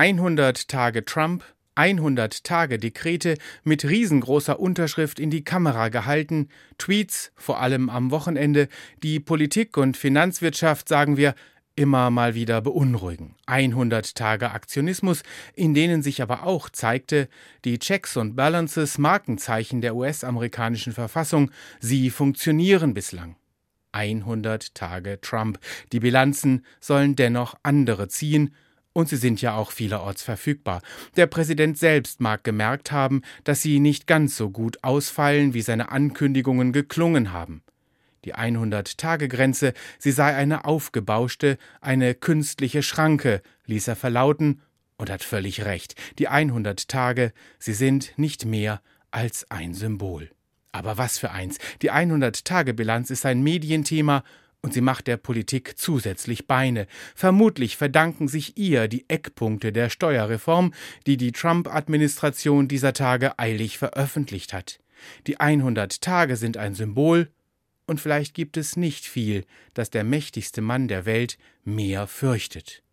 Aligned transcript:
100 0.00 0.68
Tage 0.68 1.04
Trump, 1.04 1.44
100 1.74 2.42
Tage 2.42 2.78
Dekrete 2.78 3.36
mit 3.64 3.84
riesengroßer 3.84 4.58
Unterschrift 4.58 5.20
in 5.20 5.28
die 5.28 5.44
Kamera 5.44 5.90
gehalten, 5.90 6.48
Tweets, 6.78 7.32
vor 7.36 7.60
allem 7.60 7.90
am 7.90 8.10
Wochenende, 8.10 8.68
die 9.02 9.20
Politik 9.20 9.76
und 9.76 9.98
Finanzwirtschaft, 9.98 10.88
sagen 10.88 11.18
wir, 11.18 11.34
immer 11.76 12.08
mal 12.08 12.34
wieder 12.34 12.62
beunruhigen. 12.62 13.34
100 13.44 14.14
Tage 14.14 14.52
Aktionismus, 14.52 15.22
in 15.52 15.74
denen 15.74 16.02
sich 16.02 16.22
aber 16.22 16.46
auch 16.46 16.70
zeigte, 16.70 17.28
die 17.66 17.78
Checks 17.78 18.16
und 18.16 18.36
Balances, 18.36 18.96
Markenzeichen 18.96 19.82
der 19.82 19.94
US-amerikanischen 19.94 20.94
Verfassung, 20.94 21.50
sie 21.78 22.08
funktionieren 22.08 22.94
bislang. 22.94 23.36
100 23.92 24.74
Tage 24.74 25.20
Trump. 25.20 25.58
Die 25.92 26.00
Bilanzen 26.00 26.64
sollen 26.80 27.16
dennoch 27.16 27.54
andere 27.62 28.08
ziehen, 28.08 28.54
und 29.00 29.08
sie 29.08 29.16
sind 29.16 29.42
ja 29.42 29.54
auch 29.54 29.72
vielerorts 29.72 30.22
verfügbar. 30.22 30.82
Der 31.16 31.26
Präsident 31.26 31.78
selbst 31.78 32.20
mag 32.20 32.44
gemerkt 32.44 32.92
haben, 32.92 33.22
dass 33.44 33.62
sie 33.62 33.80
nicht 33.80 34.06
ganz 34.06 34.36
so 34.36 34.50
gut 34.50 34.84
ausfallen, 34.84 35.54
wie 35.54 35.62
seine 35.62 35.90
Ankündigungen 35.90 36.72
geklungen 36.72 37.32
haben. 37.32 37.62
Die 38.24 38.34
100-Tage-Grenze, 38.34 39.72
sie 39.98 40.12
sei 40.12 40.34
eine 40.36 40.66
aufgebauschte, 40.66 41.56
eine 41.80 42.14
künstliche 42.14 42.82
Schranke, 42.82 43.42
ließ 43.66 43.88
er 43.88 43.96
verlauten 43.96 44.60
und 44.98 45.10
hat 45.10 45.24
völlig 45.24 45.64
recht. 45.64 45.94
Die 46.18 46.28
100 46.28 46.86
Tage, 46.88 47.32
sie 47.58 47.72
sind 47.72 48.12
nicht 48.18 48.44
mehr 48.44 48.82
als 49.10 49.50
ein 49.50 49.72
Symbol. 49.74 50.30
Aber 50.72 50.98
was 50.98 51.18
für 51.18 51.30
eins. 51.30 51.58
Die 51.82 51.90
100-Tage-Bilanz 51.90 53.10
ist 53.10 53.24
ein 53.26 53.42
Medienthema 53.42 54.22
und 54.62 54.74
sie 54.74 54.80
macht 54.80 55.06
der 55.06 55.16
Politik 55.16 55.78
zusätzlich 55.78 56.46
Beine. 56.46 56.86
Vermutlich 57.14 57.76
verdanken 57.76 58.28
sich 58.28 58.56
ihr 58.56 58.88
die 58.88 59.04
Eckpunkte 59.08 59.72
der 59.72 59.88
Steuerreform, 59.90 60.72
die 61.06 61.16
die 61.16 61.32
Trump-Administration 61.32 62.68
dieser 62.68 62.92
Tage 62.92 63.38
eilig 63.38 63.78
veröffentlicht 63.78 64.52
hat. 64.52 64.80
Die 65.26 65.40
100 65.40 66.00
Tage 66.00 66.36
sind 66.36 66.56
ein 66.56 66.74
Symbol, 66.74 67.30
und 67.86 68.00
vielleicht 68.00 68.34
gibt 68.34 68.56
es 68.56 68.76
nicht 68.76 69.04
viel, 69.04 69.44
das 69.74 69.90
der 69.90 70.04
mächtigste 70.04 70.60
Mann 70.60 70.86
der 70.86 71.06
Welt 71.06 71.38
mehr 71.64 72.06
fürchtet. 72.06 72.84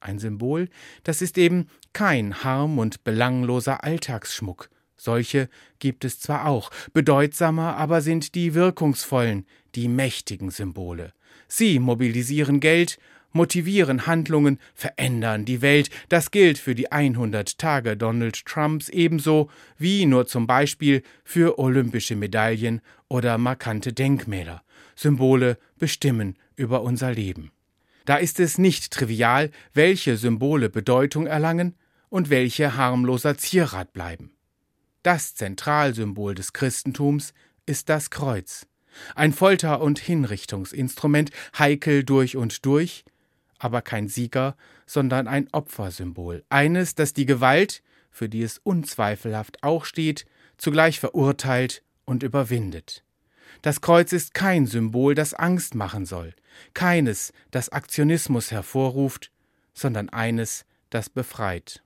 Ein 0.00 0.18
Symbol, 0.18 0.70
das 1.02 1.20
ist 1.20 1.36
eben 1.36 1.68
kein 1.92 2.42
harm 2.42 2.78
und 2.78 3.04
belangloser 3.04 3.84
Alltagsschmuck, 3.84 4.70
solche 4.98 5.48
gibt 5.78 6.04
es 6.04 6.20
zwar 6.20 6.46
auch, 6.46 6.70
bedeutsamer 6.92 7.76
aber 7.76 8.02
sind 8.02 8.34
die 8.34 8.52
wirkungsvollen, 8.52 9.46
die 9.74 9.88
mächtigen 9.88 10.50
Symbole. 10.50 11.14
Sie 11.46 11.78
mobilisieren 11.78 12.60
Geld, 12.60 12.98
motivieren 13.32 14.06
Handlungen, 14.06 14.58
verändern 14.74 15.44
die 15.44 15.62
Welt. 15.62 15.90
Das 16.08 16.30
gilt 16.30 16.58
für 16.58 16.74
die 16.74 16.92
100 16.92 17.58
Tage 17.58 17.96
Donald 17.96 18.44
Trumps 18.44 18.88
ebenso 18.88 19.48
wie 19.78 20.06
nur 20.06 20.26
zum 20.26 20.46
Beispiel 20.46 21.02
für 21.24 21.58
olympische 21.58 22.16
Medaillen 22.16 22.80
oder 23.08 23.38
markante 23.38 23.92
Denkmäler. 23.92 24.62
Symbole 24.94 25.58
bestimmen 25.78 26.36
über 26.56 26.82
unser 26.82 27.12
Leben. 27.12 27.50
Da 28.04 28.16
ist 28.16 28.40
es 28.40 28.58
nicht 28.58 28.90
trivial, 28.90 29.50
welche 29.74 30.16
Symbole 30.16 30.70
Bedeutung 30.70 31.26
erlangen 31.26 31.74
und 32.08 32.30
welche 32.30 32.74
harmloser 32.76 33.36
Zierat 33.36 33.92
bleiben. 33.92 34.32
Das 35.08 35.34
Zentralsymbol 35.34 36.34
des 36.34 36.52
Christentums 36.52 37.32
ist 37.64 37.88
das 37.88 38.10
Kreuz, 38.10 38.66
ein 39.14 39.32
Folter- 39.32 39.80
und 39.80 39.98
Hinrichtungsinstrument, 39.98 41.30
heikel 41.58 42.04
durch 42.04 42.36
und 42.36 42.66
durch, 42.66 43.06
aber 43.58 43.80
kein 43.80 44.08
Sieger, 44.08 44.54
sondern 44.84 45.26
ein 45.26 45.48
Opfersymbol, 45.50 46.44
eines, 46.50 46.94
das 46.94 47.14
die 47.14 47.24
Gewalt, 47.24 47.82
für 48.10 48.28
die 48.28 48.42
es 48.42 48.58
unzweifelhaft 48.58 49.62
auch 49.62 49.86
steht, 49.86 50.26
zugleich 50.58 51.00
verurteilt 51.00 51.82
und 52.04 52.22
überwindet. 52.22 53.02
Das 53.62 53.80
Kreuz 53.80 54.12
ist 54.12 54.34
kein 54.34 54.66
Symbol, 54.66 55.14
das 55.14 55.32
Angst 55.32 55.74
machen 55.74 56.04
soll, 56.04 56.34
keines, 56.74 57.32
das 57.50 57.70
Aktionismus 57.70 58.50
hervorruft, 58.50 59.32
sondern 59.72 60.10
eines, 60.10 60.66
das 60.90 61.08
befreit. 61.08 61.82